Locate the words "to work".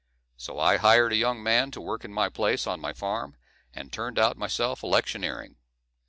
1.69-2.03